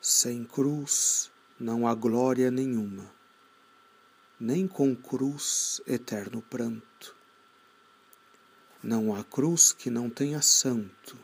Sem 0.00 0.44
cruz 0.44 1.28
não 1.58 1.86
há 1.88 1.92
glória 1.92 2.52
nenhuma, 2.52 3.12
nem 4.38 4.68
com 4.68 4.94
cruz 4.94 5.80
eterno 5.88 6.40
pranto. 6.40 7.16
Não 8.80 9.12
há 9.12 9.24
cruz 9.24 9.72
que 9.72 9.90
não 9.90 10.08
tenha 10.08 10.40
santo, 10.40 11.18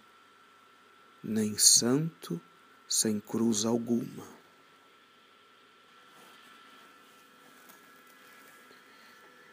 nem 1.23 1.57
santo 1.57 2.41
sem 2.89 3.21
cruz 3.21 3.65
alguma. 3.65 4.27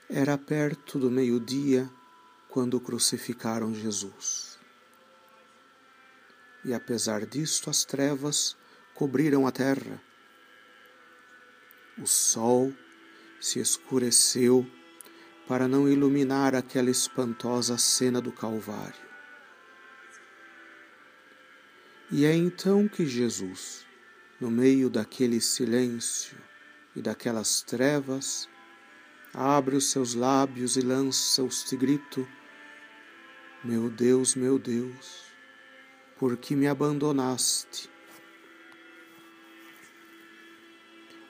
Era 0.09 0.35
perto 0.35 0.97
do 0.97 1.11
meio-dia 1.11 1.88
quando 2.49 2.81
crucificaram 2.81 3.73
Jesus. 3.73 4.59
E 6.65 6.73
apesar 6.73 7.25
disto, 7.25 7.69
as 7.69 7.85
trevas 7.85 8.57
cobriram 8.94 9.48
a 9.48 9.52
terra. 9.52 10.02
O 11.98 12.05
sol 12.05 12.73
se 13.40 13.59
escureceu 13.59 14.66
para 15.48 15.68
não 15.68 15.90
iluminar 15.90 16.55
aquela 16.55 16.90
espantosa 16.90 17.77
cena 17.77 18.22
do 18.22 18.32
Calvário. 18.32 19.12
E 22.09 22.26
é 22.26 22.35
então 22.35 22.88
que 22.88 23.05
Jesus, 23.05 23.85
no 24.40 24.52
meio 24.52 24.90
daquele 24.90 25.40
silêncio 25.40 26.38
e 26.96 27.02
daquelas 27.02 27.62
trevas, 27.62 28.49
abre 29.34 29.76
os 29.76 29.90
seus 29.90 30.13
lábios 30.13 30.76
e 30.76 30.82
lança 30.82 31.41
este 31.44 31.77
grito: 31.77 32.27
Meu 33.63 33.90
Deus, 33.90 34.35
meu 34.35 34.60
Deus, 34.60 35.23
por 36.18 36.35
que 36.38 36.55
me 36.55 36.68
abandonaste? 36.68 37.90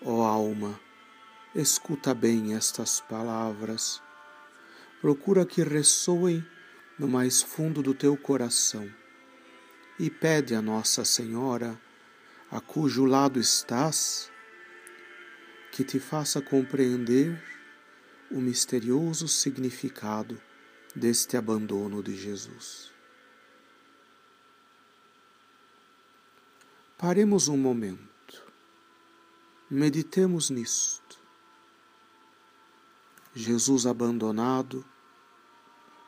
Ó 0.04 0.14
oh 0.14 0.24
alma, 0.24 0.80
escuta 1.54 2.14
bem 2.14 2.56
estas 2.56 3.00
palavras, 3.02 4.02
procura 5.00 5.46
que 5.46 5.64
ressoem 5.64 6.44
no 6.98 7.08
mais 7.08 7.42
fundo 7.44 7.84
do 7.84 7.94
teu 7.94 8.18
coração. 8.18 8.92
E 10.00 10.10
pede 10.10 10.56
a 10.56 10.62
Nossa 10.62 11.06
Senhora, 11.06 11.80
a 12.50 12.60
cujo 12.60 13.06
lado 13.06 13.40
estás, 13.40 14.32
que 15.72 15.84
te 15.84 16.00
faça 16.00 16.42
compreender 16.42 17.40
o 18.32 18.42
misterioso 18.42 19.28
significado 19.28 20.42
deste 20.96 21.38
abandono 21.38 22.02
de 22.02 22.16
Jesus. 22.18 22.92
Paremos 26.98 27.48
um 27.48 27.58
momento, 27.58 28.11
meditemos 29.72 30.50
nisto. 30.50 31.18
Jesus 33.34 33.86
abandonado, 33.86 34.84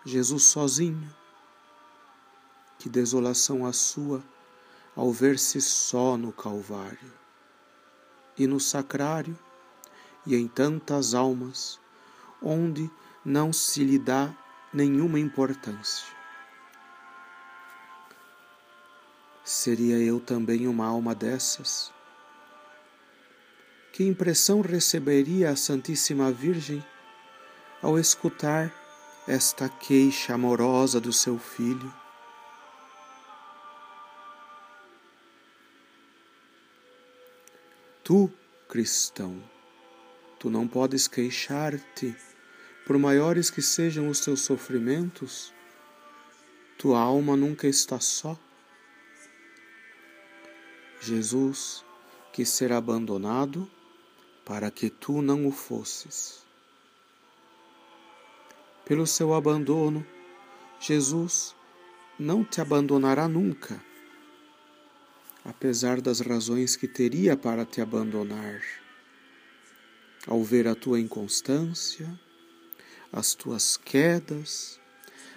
Jesus 0.06 0.44
sozinho, 0.44 1.10
que 2.78 2.90
desolação 2.90 3.66
a 3.66 3.72
sua 3.72 4.22
ao 4.94 5.14
ver-se 5.14 5.62
só 5.62 6.18
no 6.18 6.34
Calvário 6.34 7.14
e 8.38 8.46
no 8.46 8.60
Sacrário 8.60 9.40
e 10.26 10.36
em 10.36 10.46
tantas 10.46 11.14
almas 11.14 11.80
onde 12.42 12.92
não 13.24 13.54
se 13.54 13.82
lhe 13.82 13.98
dá 13.98 14.36
nenhuma 14.74 15.18
importância. 15.22 16.14
Seria 19.42 19.98
eu 20.00 20.20
também 20.20 20.68
uma 20.68 20.86
alma 20.86 21.16
dessas? 21.16 21.94
Que 23.94 24.04
impressão 24.04 24.62
receberia 24.62 25.52
a 25.52 25.56
Santíssima 25.56 26.32
Virgem 26.32 26.84
ao 27.80 28.00
escutar 28.00 28.74
esta 29.28 29.70
queixa 29.70 30.34
amorosa 30.34 31.00
do 31.00 31.14
seu 31.14 31.38
filho? 31.38 31.94
Tu, 38.04 38.32
cristão, 38.68 39.40
tu 40.40 40.50
não 40.50 40.68
podes 40.68 41.08
queixar-te 41.08 42.16
por 42.88 42.98
maiores 42.98 43.52
que 43.52 43.62
sejam 43.62 44.10
os 44.10 44.20
teus 44.22 44.42
sofrimentos, 44.42 45.54
tua 46.80 47.00
alma 47.00 47.38
nunca 47.38 47.68
está 47.68 48.00
só. 48.00 48.36
Jesus 51.00 51.86
quis 52.32 52.50
ser 52.50 52.72
abandonado 52.72 53.70
para 54.46 54.70
que 54.70 54.90
tu 54.90 55.22
não 55.22 55.48
o 55.48 55.52
fosses. 55.52 56.44
Pelo 58.86 59.08
seu 59.08 59.34
abandono, 59.34 60.06
Jesus 60.80 61.56
não 62.20 62.44
te 62.44 62.60
abandonará 62.60 63.28
nunca, 63.28 63.82
apesar 65.46 66.02
das 66.02 66.20
razões 66.20 66.76
que 66.76 66.88
teria 66.88 67.38
para 67.38 67.66
te 67.66 67.80
abandonar. 67.80 68.62
Ao 70.28 70.44
ver 70.44 70.68
a 70.68 70.76
tua 70.76 71.00
inconstância, 71.00 72.08
as 73.12 73.34
tuas 73.34 73.78
quedas, 73.78 74.80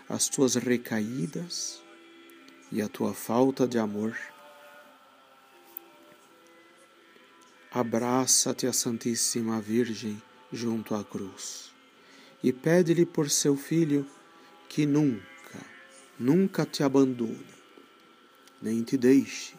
as 0.09 0.29
tuas 0.29 0.55
recaídas 0.55 1.83
e 2.71 2.81
a 2.83 2.89
tua 2.89 3.13
falta 3.15 3.67
de 3.67 3.79
amor. 3.79 4.17
Abraça-te 7.79 8.67
a 8.67 8.73
Santíssima 8.73 9.61
Virgem 9.61 10.23
junto 10.51 10.95
à 10.95 11.05
cruz 11.05 11.71
e 12.43 12.51
pede-lhe 12.51 13.05
por 13.05 13.29
seu 13.29 13.55
filho 13.55 14.09
que 14.67 14.87
nunca, 14.87 15.61
nunca 16.19 16.65
te 16.65 16.83
abandone, 16.83 17.45
nem 18.63 18.83
te 18.83 18.97
deixe. 18.97 19.57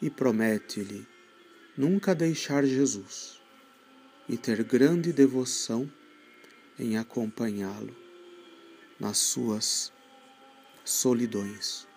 E 0.00 0.08
promete-lhe 0.08 1.06
nunca 1.76 2.14
deixar 2.14 2.64
Jesus 2.64 3.38
e 4.26 4.38
ter 4.38 4.64
grande 4.64 5.12
devoção 5.12 5.86
em 6.78 6.96
acompanhá-lo 6.96 7.94
nas 8.98 9.18
suas 9.18 9.92
solidões. 10.82 11.91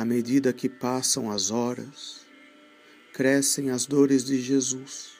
À 0.00 0.04
medida 0.06 0.50
que 0.50 0.66
passam 0.66 1.30
as 1.30 1.50
horas, 1.50 2.24
crescem 3.12 3.68
as 3.68 3.84
dores 3.84 4.24
de 4.24 4.40
Jesus, 4.40 5.10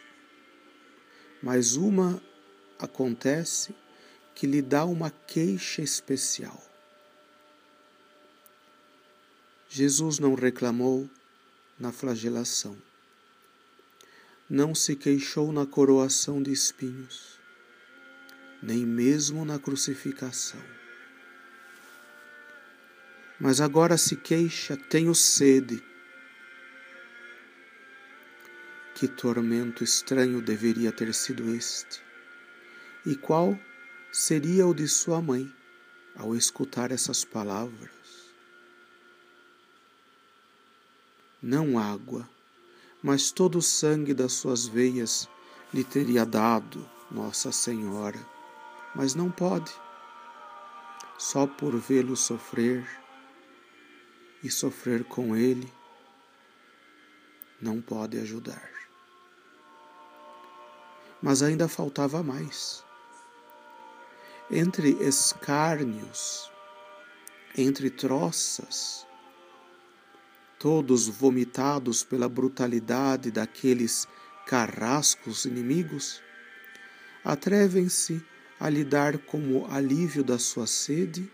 mas 1.43 1.77
uma 1.77 2.19
acontece 2.79 3.75
que 4.35 4.47
lhe 4.47 4.63
dá 4.63 4.87
uma 4.87 5.11
queixa 5.11 5.83
especial. 5.83 6.65
Jesus 9.69 10.19
não 10.19 10.35
reclamou 10.35 11.07
na 11.79 11.93
flagelação 11.93 12.75
não 14.49 14.75
se 14.75 14.97
queixou 14.97 15.53
na 15.53 15.67
coroação 15.67 16.43
de 16.43 16.51
espinhos, 16.51 17.39
nem 18.63 18.87
mesmo 18.87 19.45
na 19.45 19.59
crucificação. 19.59 20.80
Mas 23.41 23.61
agora 23.61 23.97
se 23.97 24.17
queixa, 24.17 24.77
tenho 24.77 25.15
sede. 25.15 25.83
Que 28.95 29.09
tormento 29.09 29.83
estranho 29.83 30.43
deveria 30.43 30.93
ter 30.93 31.15
sido 31.15 31.55
este? 31.55 32.03
E 33.06 33.17
qual 33.17 33.59
seria 34.12 34.67
o 34.67 34.75
de 34.75 34.87
sua 34.87 35.23
mãe 35.23 35.51
ao 36.15 36.37
escutar 36.37 36.92
essas 36.92 37.25
palavras? 37.25 37.91
Não 41.42 41.78
água 41.78 42.28
mas 43.03 43.31
todo 43.31 43.59
o 43.59 43.63
sangue 43.63 44.13
das 44.13 44.33
suas 44.34 44.66
veias 44.66 45.28
lhe 45.72 45.83
teria 45.83 46.27
dado 46.27 46.89
Nossa 47.10 47.51
Senhora, 47.51 48.19
mas 48.95 49.15
não 49.15 49.31
pode, 49.31 49.72
só 51.19 51.47
por 51.47 51.77
vê-lo 51.77 52.16
sofrer 52.16 52.87
e 54.42 54.51
sofrer 54.51 55.04
com 55.04 55.37
ele, 55.37 55.71
não 57.60 57.81
pode 57.81 58.19
ajudar. 58.19 58.71
Mas 61.22 61.42
ainda 61.42 61.69
faltava 61.69 62.22
mais. 62.22 62.83
Entre 64.51 64.91
escárnios, 65.03 66.51
entre 67.57 67.91
troças, 67.91 69.07
todos 70.59 71.09
vomitados 71.09 72.03
pela 72.03 72.28
brutalidade 72.28 73.31
daqueles 73.31 74.09
carrascos 74.47 75.45
inimigos, 75.45 76.21
atrevem-se 77.25 78.25
a 78.59 78.69
lhe 78.69 78.84
dar 78.84 79.19
como 79.19 79.66
alívio 79.71 80.25
da 80.25 80.39
sua 80.39 80.66
sede 80.66 81.31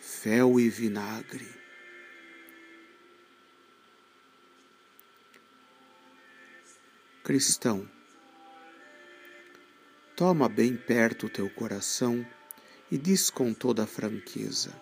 fel 0.00 0.60
e 0.60 0.68
vinagre. 0.68 1.63
Cristão, 7.26 7.88
toma 10.14 10.46
bem 10.46 10.76
perto 10.76 11.24
o 11.24 11.30
teu 11.30 11.48
coração 11.48 12.22
e 12.92 12.98
diz 12.98 13.30
com 13.30 13.54
toda 13.54 13.86
franqueza: 13.86 14.78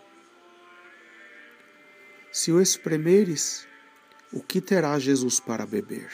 Se 2.33 2.51
o 2.51 2.61
espremeres, 2.61 3.65
o 4.33 4.43
que 4.43 4.61
terá 4.61 4.99
Jesus 4.99 5.39
para 5.39 5.65
beber? 5.65 6.11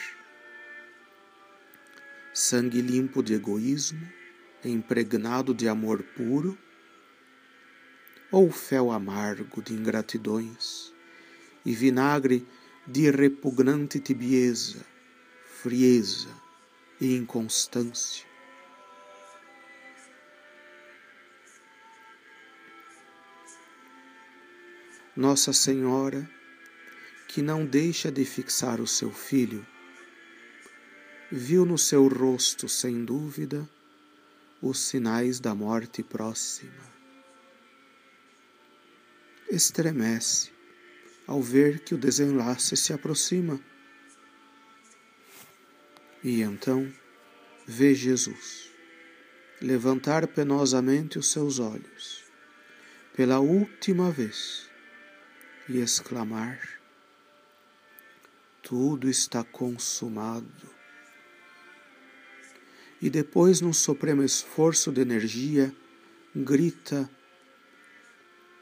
Sangue 2.31 2.79
limpo 2.79 3.23
de 3.23 3.33
egoísmo, 3.33 4.07
impregnado 4.63 5.51
de 5.51 5.67
amor 5.67 6.03
puro? 6.15 6.55
Ou 8.31 8.51
fel 8.51 8.91
amargo 8.91 9.63
de 9.63 9.73
ingratidões 9.73 10.93
e 11.65 11.73
vinagre 11.73 12.47
de 12.85 13.09
repugnante 13.09 13.99
tibieza, 13.99 14.85
frieza 15.61 16.29
e 17.01 17.17
inconstância? 17.17 18.25
Nossa 25.13 25.51
Senhora, 25.51 26.29
que 27.27 27.41
não 27.41 27.65
deixa 27.65 28.09
de 28.09 28.23
fixar 28.23 28.79
o 28.79 28.87
seu 28.87 29.11
filho, 29.11 29.67
viu 31.29 31.65
no 31.65 31.77
seu 31.77 32.07
rosto, 32.07 32.69
sem 32.69 33.03
dúvida, 33.03 33.67
os 34.61 34.79
sinais 34.79 35.41
da 35.41 35.53
morte 35.53 36.01
próxima. 36.01 36.89
Estremece 39.49 40.51
ao 41.27 41.41
ver 41.41 41.79
que 41.79 41.93
o 41.93 41.97
desenlace 41.97 42.77
se 42.77 42.93
aproxima. 42.93 43.59
E 46.23 46.41
então 46.41 46.91
vê 47.65 47.95
Jesus 47.95 48.69
levantar 49.61 50.27
penosamente 50.27 51.17
os 51.17 51.31
seus 51.31 51.59
olhos 51.59 52.23
pela 53.15 53.39
última 53.39 54.11
vez 54.11 54.69
e 55.67 55.79
exclamar: 55.79 56.59
Tudo 58.61 59.09
está 59.09 59.43
consumado. 59.43 60.69
E 63.01 63.09
depois, 63.09 63.61
num 63.61 63.71
supremo 63.71 64.23
esforço 64.23 64.91
de 64.91 65.01
energia, 65.01 65.73
grita: 66.35 67.09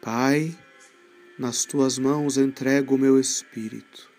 Pai, 0.01 0.57
nas 1.39 1.65
tuas 1.65 1.97
mãos 1.97 2.37
entrego 2.37 2.95
o 2.95 2.99
meu 2.99 3.19
espírito. 3.19 4.16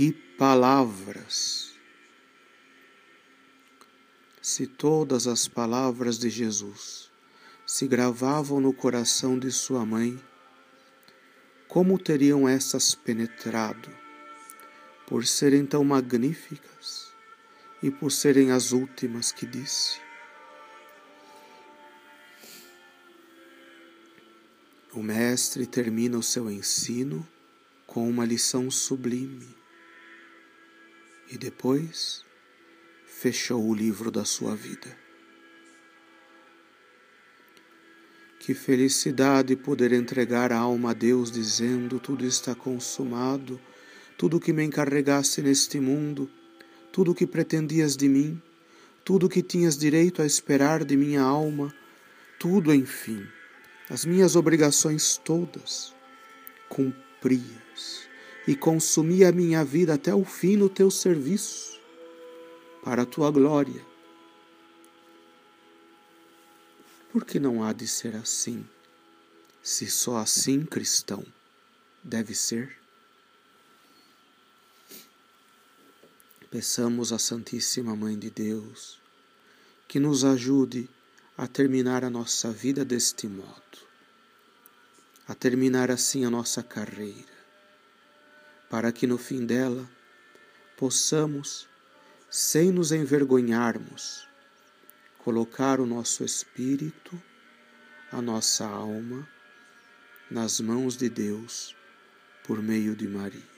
Que 0.00 0.12
palavras! 0.12 1.74
Se 4.40 4.66
todas 4.66 5.26
as 5.26 5.46
palavras 5.46 6.18
de 6.18 6.30
Jesus 6.30 7.10
se 7.66 7.86
gravavam 7.86 8.62
no 8.62 8.72
coração 8.72 9.38
de 9.38 9.50
sua 9.50 9.84
mãe, 9.84 10.18
como 11.68 11.98
teriam 11.98 12.48
essas 12.48 12.94
penetrado, 12.94 13.90
por 15.06 15.26
serem 15.26 15.66
tão 15.66 15.84
magníficas 15.84 17.12
e 17.82 17.90
por 17.90 18.10
serem 18.10 18.52
as 18.52 18.72
últimas 18.72 19.30
que 19.30 19.44
disse? 19.44 20.00
O 24.94 25.02
Mestre 25.02 25.66
termina 25.66 26.16
o 26.16 26.22
seu 26.22 26.50
ensino 26.50 27.28
com 27.86 28.08
uma 28.08 28.24
lição 28.24 28.70
sublime 28.70 29.59
e 31.30 31.38
depois 31.38 32.24
fechou 33.06 33.64
o 33.68 33.74
livro 33.74 34.10
da 34.10 34.24
sua 34.24 34.56
vida. 34.56 34.96
Que 38.40 38.54
felicidade 38.54 39.54
poder 39.54 39.92
entregar 39.92 40.50
a 40.52 40.58
alma 40.58 40.90
a 40.90 40.94
Deus 40.94 41.30
dizendo: 41.30 42.00
tudo 42.00 42.26
está 42.26 42.54
consumado, 42.54 43.60
tudo 44.18 44.40
que 44.40 44.52
me 44.52 44.64
encarregasse 44.64 45.40
neste 45.40 45.78
mundo, 45.78 46.28
tudo 46.90 47.14
que 47.14 47.26
pretendias 47.26 47.96
de 47.96 48.08
mim, 48.08 48.42
tudo 49.04 49.28
que 49.28 49.42
tinhas 49.42 49.76
direito 49.76 50.22
a 50.22 50.26
esperar 50.26 50.84
de 50.84 50.96
minha 50.96 51.22
alma, 51.22 51.72
tudo, 52.38 52.74
enfim, 52.74 53.24
as 53.88 54.04
minhas 54.04 54.34
obrigações 54.34 55.20
todas, 55.22 55.94
cumprias 56.68 58.09
e 58.46 58.56
consumi 58.56 59.24
a 59.24 59.32
minha 59.32 59.64
vida 59.64 59.94
até 59.94 60.14
o 60.14 60.24
fim 60.24 60.56
no 60.56 60.68
teu 60.68 60.90
serviço, 60.90 61.78
para 62.82 63.02
a 63.02 63.06
tua 63.06 63.30
glória. 63.30 63.84
Por 67.12 67.24
que 67.24 67.38
não 67.38 67.62
há 67.62 67.72
de 67.72 67.88
ser 67.88 68.14
assim, 68.16 68.66
se 69.62 69.90
só 69.90 70.16
assim 70.16 70.64
cristão 70.64 71.24
deve 72.02 72.34
ser? 72.34 72.78
Peçamos 76.50 77.12
à 77.12 77.18
Santíssima 77.18 77.94
Mãe 77.94 78.18
de 78.18 78.30
Deus 78.30 78.98
que 79.86 79.98
nos 79.98 80.24
ajude 80.24 80.88
a 81.36 81.48
terminar 81.48 82.04
a 82.04 82.10
nossa 82.10 82.52
vida 82.52 82.84
deste 82.84 83.26
modo, 83.26 83.78
a 85.26 85.34
terminar 85.34 85.90
assim 85.90 86.24
a 86.24 86.30
nossa 86.30 86.62
carreira, 86.62 87.39
para 88.70 88.92
que 88.92 89.04
no 89.04 89.18
fim 89.18 89.44
dela 89.44 89.90
possamos, 90.76 91.68
sem 92.30 92.70
nos 92.70 92.92
envergonharmos, 92.92 94.28
colocar 95.18 95.80
o 95.80 95.84
nosso 95.84 96.24
espírito, 96.24 97.20
a 98.12 98.22
nossa 98.22 98.64
alma, 98.64 99.28
nas 100.30 100.60
mãos 100.60 100.96
de 100.96 101.10
Deus 101.10 101.76
por 102.44 102.62
meio 102.62 102.94
de 102.94 103.08
Maria. 103.08 103.50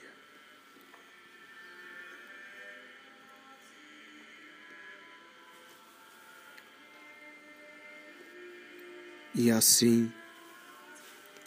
E 9.35 9.51
assim, 9.51 10.11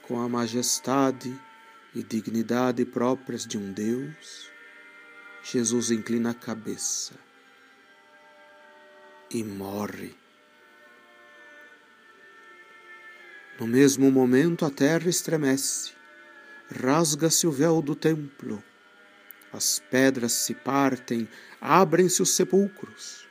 com 0.02 0.20
a 0.20 0.28
majestade 0.28 1.36
e 1.96 2.02
dignidade 2.02 2.84
próprias 2.84 3.46
de 3.46 3.56
um 3.56 3.72
Deus, 3.72 4.50
Jesus 5.42 5.90
inclina 5.90 6.32
a 6.32 6.34
cabeça 6.34 7.14
e 9.30 9.42
morre. 9.42 10.14
No 13.58 13.66
mesmo 13.66 14.10
momento, 14.10 14.66
a 14.66 14.70
terra 14.70 15.08
estremece, 15.08 15.94
rasga-se 16.70 17.46
o 17.46 17.50
véu 17.50 17.80
do 17.80 17.96
templo, 17.96 18.62
as 19.50 19.78
pedras 19.90 20.32
se 20.32 20.54
partem, 20.54 21.26
abrem-se 21.58 22.20
os 22.20 22.28
sepulcros 22.28 23.26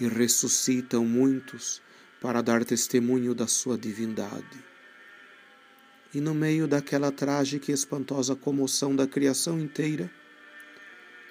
e 0.00 0.08
ressuscitam 0.08 1.04
muitos 1.04 1.82
para 2.22 2.40
dar 2.40 2.64
testemunho 2.64 3.34
da 3.34 3.46
sua 3.46 3.76
divindade. 3.76 4.71
E 6.14 6.20
no 6.20 6.34
meio 6.34 6.68
daquela 6.68 7.10
trágica 7.10 7.70
e 7.70 7.74
espantosa 7.74 8.36
comoção 8.36 8.94
da 8.94 9.06
criação 9.06 9.58
inteira, 9.58 10.10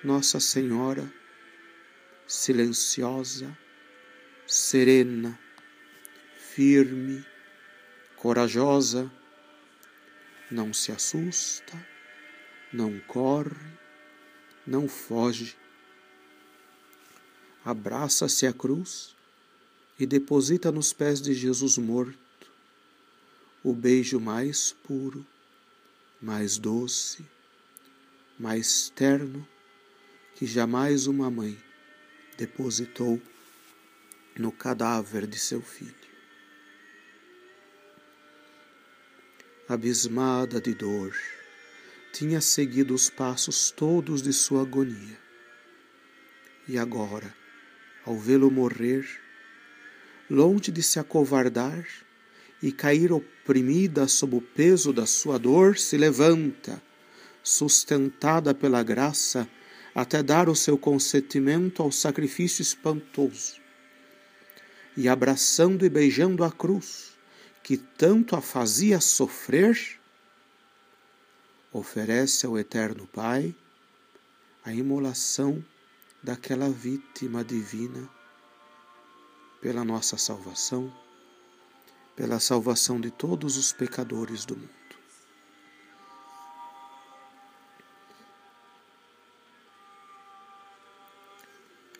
Nossa 0.03 0.39
Senhora, 0.39 1.11
silenciosa, 2.27 3.55
serena, 4.47 5.37
firme, 6.55 7.23
corajosa, 8.15 9.11
não 10.49 10.73
se 10.73 10.91
assusta, 10.91 11.77
não 12.73 12.99
corre, 13.01 13.55
não 14.65 14.87
foge. 14.87 15.55
Abraça-se 17.63 18.47
à 18.47 18.53
cruz 18.53 19.15
e 19.99 20.07
deposita 20.07 20.71
nos 20.71 20.91
pés 20.91 21.21
de 21.21 21.35
Jesus 21.35 21.77
morto 21.77 22.30
o 23.63 23.73
beijo 23.73 24.19
mais 24.19 24.71
puro, 24.71 25.25
mais 26.21 26.57
doce, 26.57 27.23
mais 28.39 28.89
terno 28.89 29.47
que 30.35 30.47
jamais 30.47 31.05
uma 31.05 31.29
mãe 31.29 31.57
depositou 32.37 33.21
no 34.35 34.51
cadáver 34.51 35.27
de 35.27 35.37
seu 35.37 35.61
filho. 35.61 35.93
Abismada 39.67 40.59
de 40.59 40.73
dor, 40.73 41.15
tinha 42.11 42.41
seguido 42.41 42.95
os 42.95 43.09
passos 43.09 43.69
todos 43.69 44.21
de 44.21 44.33
sua 44.33 44.63
agonia. 44.63 45.19
E 46.67 46.77
agora, 46.77 47.33
ao 48.03 48.17
vê-lo 48.17 48.49
morrer, 48.49 49.07
longe 50.29 50.71
de 50.71 50.81
se 50.81 50.99
acovardar 50.99 51.87
e 52.61 52.71
cair 52.71 53.11
oprimida 53.51 54.07
sob 54.07 54.37
o 54.37 54.41
peso 54.41 54.93
da 54.93 55.05
sua 55.05 55.37
dor, 55.37 55.77
se 55.77 55.97
levanta, 55.97 56.81
sustentada 57.43 58.53
pela 58.53 58.81
graça, 58.81 59.45
até 59.93 60.23
dar 60.23 60.47
o 60.47 60.55
seu 60.55 60.77
consentimento 60.77 61.83
ao 61.83 61.91
sacrifício 61.91 62.61
espantoso. 62.61 63.59
E 64.95 65.09
abraçando 65.09 65.85
e 65.85 65.89
beijando 65.89 66.45
a 66.45 66.51
cruz, 66.51 67.11
que 67.61 67.75
tanto 67.75 68.37
a 68.37 68.41
fazia 68.41 69.01
sofrer, 69.01 69.99
oferece 71.73 72.45
ao 72.45 72.57
Eterno 72.57 73.05
Pai 73.05 73.53
a 74.63 74.71
imolação 74.71 75.61
daquela 76.23 76.69
vítima 76.69 77.43
divina 77.43 78.09
pela 79.59 79.83
nossa 79.83 80.15
salvação, 80.15 81.00
pela 82.21 82.39
salvação 82.39 83.01
de 83.01 83.09
todos 83.09 83.57
os 83.57 83.73
pecadores 83.73 84.45
do 84.45 84.55
mundo. 84.55 84.69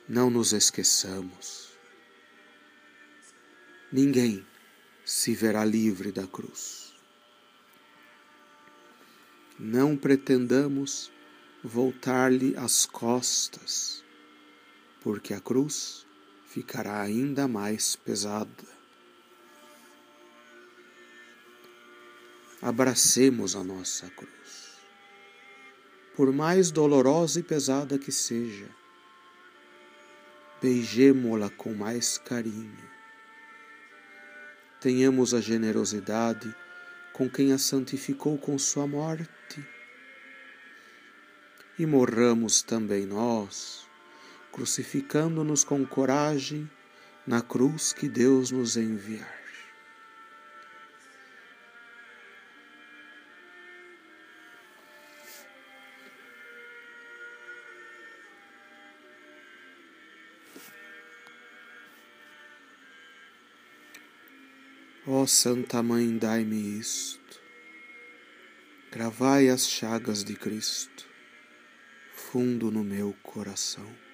Não 0.08 0.30
nos 0.30 0.52
esqueçamos. 0.52 1.72
Ninguém 3.90 4.46
se 5.04 5.34
verá 5.34 5.64
livre 5.64 6.12
da 6.12 6.24
cruz. 6.24 6.94
Não 9.58 9.96
pretendamos 9.96 11.10
voltar-lhe 11.64 12.56
as 12.56 12.86
costas, 12.86 14.04
porque 15.00 15.34
a 15.34 15.40
cruz 15.40 16.06
ficará 16.46 17.00
ainda 17.00 17.48
mais 17.48 17.96
pesada. 17.96 18.81
Abracemos 22.62 23.56
a 23.56 23.64
nossa 23.64 24.08
cruz, 24.10 24.78
por 26.16 26.32
mais 26.32 26.70
dolorosa 26.70 27.40
e 27.40 27.42
pesada 27.42 27.98
que 27.98 28.12
seja, 28.12 28.68
beijemo-la 30.62 31.50
com 31.50 31.74
mais 31.74 32.18
carinho. 32.18 32.90
Tenhamos 34.80 35.34
a 35.34 35.40
generosidade 35.40 36.54
com 37.12 37.28
quem 37.28 37.52
a 37.52 37.58
santificou 37.58 38.38
com 38.38 38.56
sua 38.56 38.86
morte 38.86 39.28
e 41.76 41.84
morramos 41.84 42.62
também 42.62 43.04
nós 43.04 43.82
crucificando-nos 44.52 45.64
com 45.64 45.84
coragem 45.84 46.70
na 47.26 47.40
cruz 47.40 47.92
que 47.92 48.08
Deus 48.08 48.50
nos 48.50 48.76
enviar. 48.76 49.41
Ó 65.04 65.22
oh, 65.22 65.26
Santa 65.26 65.82
Mãe, 65.82 66.16
dai-me 66.16 66.78
isto. 66.78 67.40
Gravai 68.92 69.48
as 69.48 69.68
chagas 69.68 70.22
de 70.22 70.36
Cristo 70.36 71.10
fundo 72.32 72.70
no 72.70 72.84
meu 72.84 73.12
coração. 73.22 74.11